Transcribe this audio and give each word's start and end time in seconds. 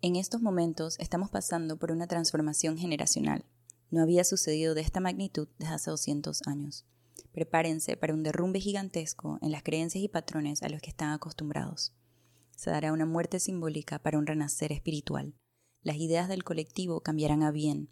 En 0.00 0.14
estos 0.14 0.40
momentos 0.40 0.96
estamos 1.00 1.28
pasando 1.28 1.76
por 1.76 1.90
una 1.90 2.06
transformación 2.06 2.78
generacional. 2.78 3.44
No 3.90 4.00
había 4.00 4.22
sucedido 4.22 4.76
de 4.76 4.82
esta 4.82 5.00
magnitud 5.00 5.48
desde 5.58 5.74
hace 5.74 5.90
200 5.90 6.42
años. 6.46 6.86
Prepárense 7.32 7.96
para 7.96 8.14
un 8.14 8.22
derrumbe 8.22 8.60
gigantesco 8.60 9.40
en 9.42 9.50
las 9.50 9.64
creencias 9.64 10.04
y 10.04 10.08
patrones 10.08 10.62
a 10.62 10.68
los 10.68 10.80
que 10.80 10.90
están 10.90 11.10
acostumbrados. 11.10 11.94
Se 12.54 12.70
dará 12.70 12.92
una 12.92 13.06
muerte 13.06 13.40
simbólica 13.40 13.98
para 13.98 14.18
un 14.18 14.26
renacer 14.28 14.70
espiritual. 14.70 15.34
Las 15.82 15.96
ideas 15.96 16.28
del 16.28 16.44
colectivo 16.44 17.00
cambiarán 17.00 17.42
a 17.42 17.50
bien. 17.50 17.90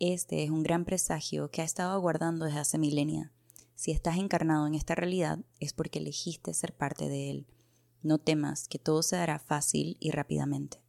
Este 0.00 0.42
es 0.42 0.50
un 0.50 0.64
gran 0.64 0.84
presagio 0.84 1.48
que 1.52 1.62
ha 1.62 1.64
estado 1.64 1.92
aguardando 1.92 2.46
desde 2.46 2.58
hace 2.58 2.76
milenia. 2.76 3.32
Si 3.76 3.92
estás 3.92 4.18
encarnado 4.18 4.66
en 4.66 4.74
esta 4.74 4.96
realidad 4.96 5.38
es 5.60 5.74
porque 5.74 6.00
elegiste 6.00 6.54
ser 6.54 6.74
parte 6.74 7.08
de 7.08 7.30
él. 7.30 7.46
No 8.02 8.18
temas 8.18 8.66
que 8.66 8.80
todo 8.80 9.04
se 9.04 9.14
dará 9.14 9.38
fácil 9.38 9.96
y 10.00 10.10
rápidamente. 10.10 10.82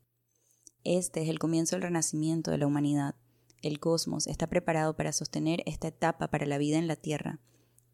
Este 0.83 1.21
es 1.21 1.29
el 1.29 1.37
comienzo 1.37 1.75
del 1.75 1.83
renacimiento 1.83 2.49
de 2.49 2.57
la 2.57 2.65
humanidad. 2.65 3.15
El 3.61 3.79
cosmos 3.79 4.25
está 4.25 4.47
preparado 4.47 4.95
para 4.95 5.13
sostener 5.13 5.61
esta 5.67 5.89
etapa 5.89 6.29
para 6.29 6.47
la 6.47 6.57
vida 6.57 6.79
en 6.79 6.87
la 6.87 6.95
Tierra. 6.95 7.39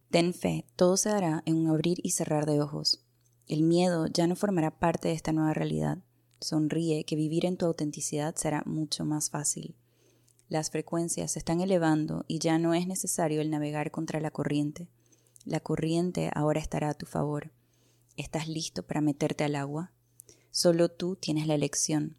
Ten 0.10 0.34
fe, 0.34 0.66
todo 0.78 0.96
se 0.96 1.10
dará 1.10 1.44
en 1.46 1.58
un 1.58 1.68
abrir 1.68 1.98
y 2.02 2.12
cerrar 2.12 2.46
de 2.46 2.62
ojos. 2.62 3.04
El 3.46 3.64
miedo 3.64 4.08
ya 4.08 4.26
no 4.26 4.38
formará 4.38 4.80
parte 4.80 5.10
de 5.10 5.16
esta 5.16 5.34
nueva 5.34 5.54
realidad. 5.54 5.98
Sonríe 6.40 7.04
que 7.04 7.18
vivir 7.18 7.46
en 7.46 7.58
tu 7.58 7.66
autenticidad 7.66 8.36
será 8.36 8.64
mucho 8.66 9.04
más 9.04 9.30
fácil. 9.30 9.76
Las 10.48 10.70
frecuencias 10.70 11.32
se 11.32 11.40
están 11.40 11.60
elevando 11.60 12.24
y 12.30 12.40
ya 12.40 12.58
no 12.58 12.74
es 12.74 12.88
necesario 12.88 13.42
el 13.42 13.50
navegar 13.50 13.92
contra 13.92 14.22
la 14.22 14.32
corriente. 14.32 14.88
La 15.44 15.60
corriente 15.60 16.32
ahora 16.34 16.62
estará 16.62 16.90
a 16.90 16.94
tu 16.94 17.06
favor. 17.06 17.52
¿Estás 18.16 18.48
listo 18.48 18.84
para 18.88 19.02
meterte 19.02 19.44
al 19.44 19.56
agua? 19.56 19.92
Solo 20.52 20.90
tú 20.90 21.18
tienes 21.18 21.48
la 21.48 21.56
elección. 21.56 22.16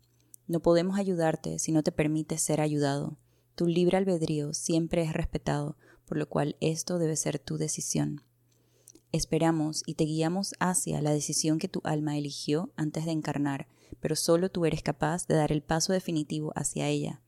No 0.48 0.60
podemos 0.60 0.98
ayudarte 0.98 1.58
si 1.58 1.72
no 1.72 1.82
te 1.82 1.92
permites 1.92 2.40
ser 2.40 2.62
ayudado. 2.62 3.18
Tu 3.54 3.66
libre 3.66 3.98
albedrío 3.98 4.54
siempre 4.54 5.02
es 5.02 5.12
respetado, 5.12 5.76
por 6.06 6.16
lo 6.16 6.26
cual 6.26 6.56
esto 6.60 6.98
debe 6.98 7.16
ser 7.16 7.38
tu 7.38 7.58
decisión. 7.58 8.22
Esperamos 9.12 9.82
y 9.84 9.94
te 9.94 10.04
guiamos 10.04 10.54
hacia 10.58 11.02
la 11.02 11.12
decisión 11.12 11.58
que 11.58 11.68
tu 11.68 11.82
alma 11.84 12.16
eligió 12.16 12.72
antes 12.76 13.04
de 13.04 13.12
encarnar, 13.12 13.68
pero 14.00 14.16
solo 14.16 14.50
tú 14.50 14.64
eres 14.64 14.82
capaz 14.82 15.26
de 15.26 15.34
dar 15.34 15.52
el 15.52 15.62
paso 15.62 15.92
definitivo 15.92 16.52
hacia 16.56 16.88
ella. 16.88 17.20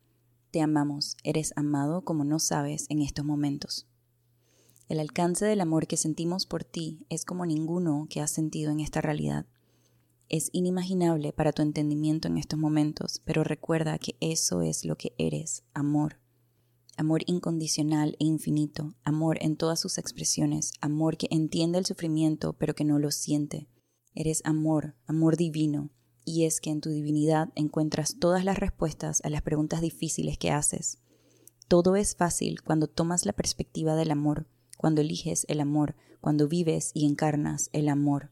Te 0.50 0.62
amamos, 0.62 1.19
eres 1.23 1.52
amado 1.56 2.02
como 2.06 2.25
no 2.25 2.39
sabes 2.39 2.86
en 2.89 3.02
estos 3.02 3.27
momentos. 3.27 3.86
El 4.89 4.98
alcance 4.98 5.45
del 5.45 5.61
amor 5.61 5.86
que 5.86 5.98
sentimos 5.98 6.47
por 6.47 6.64
ti 6.64 7.05
es 7.11 7.27
como 7.27 7.45
ninguno 7.45 8.06
que 8.08 8.23
has 8.23 8.30
sentido 8.30 8.73
en 8.73 8.80
esta 8.80 9.02
realidad 9.02 9.47
es 10.31 10.48
inimaginable 10.53 11.33
para 11.33 11.53
tu 11.53 11.61
entendimiento 11.61 12.28
en 12.28 12.39
estos 12.39 12.59
momentos, 12.59 13.20
pero 13.25 13.45
recuerda 13.45 13.98
que 13.98 14.17
eso 14.20 14.62
es 14.62 14.84
lo 14.84 14.97
que 14.97 15.12
eres, 15.19 15.64
amor. 15.75 16.20
Amor 16.97 17.23
incondicional 17.27 18.17
e 18.20 18.25
infinito, 18.25 18.95
amor 19.03 19.39
en 19.41 19.56
todas 19.56 19.81
sus 19.81 19.98
expresiones, 19.98 20.73
amor 20.81 21.17
que 21.17 21.27
entiende 21.31 21.78
el 21.78 21.86
sufrimiento 21.86 22.53
pero 22.55 22.75
que 22.75 22.84
no 22.84 22.98
lo 22.98 23.11
siente. 23.11 23.69
Eres 24.14 24.41
amor, 24.45 24.95
amor 25.06 25.36
divino, 25.36 25.91
y 26.25 26.45
es 26.45 26.61
que 26.61 26.70
en 26.70 26.81
tu 26.81 26.91
divinidad 26.91 27.51
encuentras 27.56 28.17
todas 28.19 28.45
las 28.45 28.58
respuestas 28.58 29.20
a 29.25 29.31
las 29.31 29.42
preguntas 29.42 29.81
difíciles 29.81 30.39
que 30.39 30.51
haces. 30.51 30.98
Todo 31.69 31.97
es 31.97 32.14
fácil 32.14 32.62
cuando 32.62 32.86
tomas 32.86 33.27
la 33.27 33.33
perspectiva 33.33 33.97
del 33.97 34.11
amor, 34.11 34.47
cuando 34.77 35.01
eliges 35.01 35.45
el 35.48 35.61
amor, 35.61 35.97
cuando 36.20 36.48
vives 36.48 36.92
y 36.95 37.06
encarnas 37.06 37.70
el 37.73 37.89
amor. 37.89 38.31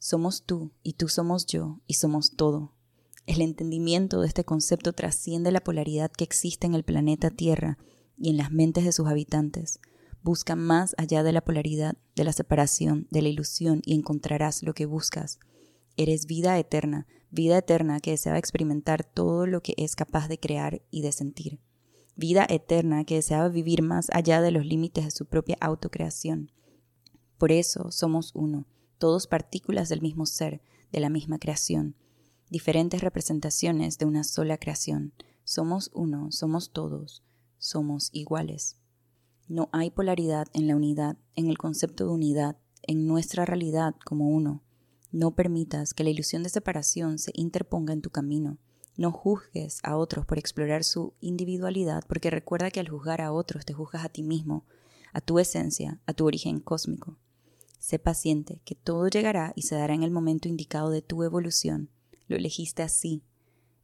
Somos 0.00 0.44
tú 0.44 0.70
y 0.84 0.92
tú 0.92 1.08
somos 1.08 1.46
yo 1.46 1.80
y 1.88 1.94
somos 1.94 2.36
todo. 2.36 2.72
El 3.26 3.42
entendimiento 3.42 4.20
de 4.20 4.28
este 4.28 4.44
concepto 4.44 4.92
trasciende 4.92 5.50
la 5.50 5.60
polaridad 5.60 6.12
que 6.12 6.22
existe 6.22 6.68
en 6.68 6.74
el 6.74 6.84
planeta 6.84 7.30
Tierra 7.30 7.78
y 8.16 8.30
en 8.30 8.36
las 8.36 8.52
mentes 8.52 8.84
de 8.84 8.92
sus 8.92 9.08
habitantes. 9.08 9.80
Busca 10.22 10.54
más 10.54 10.94
allá 10.98 11.24
de 11.24 11.32
la 11.32 11.40
polaridad, 11.40 11.96
de 12.14 12.22
la 12.22 12.32
separación, 12.32 13.08
de 13.10 13.22
la 13.22 13.28
ilusión 13.28 13.82
y 13.84 13.94
encontrarás 13.94 14.62
lo 14.62 14.72
que 14.72 14.86
buscas. 14.86 15.40
Eres 15.96 16.26
vida 16.26 16.56
eterna, 16.60 17.08
vida 17.30 17.58
eterna 17.58 17.98
que 17.98 18.12
deseaba 18.12 18.38
experimentar 18.38 19.02
todo 19.02 19.46
lo 19.46 19.62
que 19.62 19.74
es 19.76 19.96
capaz 19.96 20.28
de 20.28 20.38
crear 20.38 20.80
y 20.92 21.02
de 21.02 21.10
sentir. 21.10 21.58
Vida 22.14 22.46
eterna 22.48 23.04
que 23.04 23.16
deseaba 23.16 23.48
vivir 23.48 23.82
más 23.82 24.08
allá 24.12 24.42
de 24.42 24.52
los 24.52 24.64
límites 24.64 25.04
de 25.04 25.10
su 25.10 25.26
propia 25.26 25.56
autocreación. 25.60 26.52
Por 27.36 27.50
eso 27.50 27.90
somos 27.90 28.30
uno 28.34 28.66
todos 28.98 29.26
partículas 29.26 29.88
del 29.88 30.02
mismo 30.02 30.26
ser, 30.26 30.60
de 30.92 31.00
la 31.00 31.08
misma 31.08 31.38
creación, 31.38 31.94
diferentes 32.50 33.00
representaciones 33.00 33.98
de 33.98 34.06
una 34.06 34.24
sola 34.24 34.58
creación. 34.58 35.12
Somos 35.44 35.90
uno, 35.94 36.30
somos 36.32 36.72
todos, 36.72 37.22
somos 37.58 38.10
iguales. 38.12 38.76
No 39.48 39.68
hay 39.72 39.90
polaridad 39.90 40.46
en 40.52 40.66
la 40.66 40.76
unidad, 40.76 41.16
en 41.34 41.48
el 41.48 41.56
concepto 41.56 42.04
de 42.04 42.10
unidad, 42.10 42.58
en 42.82 43.06
nuestra 43.06 43.44
realidad 43.44 43.94
como 44.04 44.28
uno. 44.28 44.62
No 45.10 45.34
permitas 45.34 45.94
que 45.94 46.04
la 46.04 46.10
ilusión 46.10 46.42
de 46.42 46.50
separación 46.50 47.18
se 47.18 47.32
interponga 47.34 47.94
en 47.94 48.02
tu 48.02 48.10
camino. 48.10 48.58
No 48.96 49.12
juzgues 49.12 49.78
a 49.84 49.96
otros 49.96 50.26
por 50.26 50.38
explorar 50.38 50.84
su 50.84 51.14
individualidad, 51.20 52.04
porque 52.08 52.30
recuerda 52.30 52.70
que 52.70 52.80
al 52.80 52.88
juzgar 52.88 53.20
a 53.20 53.32
otros 53.32 53.64
te 53.64 53.72
juzgas 53.72 54.04
a 54.04 54.08
ti 54.08 54.22
mismo, 54.22 54.66
a 55.12 55.20
tu 55.20 55.38
esencia, 55.38 56.00
a 56.04 56.12
tu 56.12 56.26
origen 56.26 56.60
cósmico. 56.60 57.16
Sé 57.88 57.98
paciente, 57.98 58.60
que 58.66 58.74
todo 58.74 59.08
llegará 59.08 59.54
y 59.56 59.62
se 59.62 59.74
dará 59.74 59.94
en 59.94 60.02
el 60.02 60.10
momento 60.10 60.46
indicado 60.46 60.90
de 60.90 61.00
tu 61.00 61.22
evolución. 61.22 61.88
Lo 62.26 62.36
elegiste 62.36 62.82
así. 62.82 63.22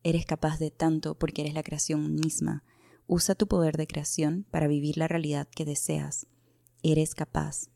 Eres 0.03 0.26
capaz 0.26 0.59
de 0.59 0.70
tanto 0.70 1.15
porque 1.15 1.41
eres 1.41 1.54
la 1.54 1.62
creación 1.62 2.15
misma. 2.15 2.65
Usa 3.06 3.34
tu 3.34 3.47
poder 3.47 3.78
de 3.78 3.87
creación 3.87 4.44
para 4.50 4.69
vivir 4.69 4.98
la 4.98 5.09
realidad 5.09 5.48
que 5.48 5.65
deseas. 5.65 6.26
Eres 6.82 7.15
capaz. 7.15 7.70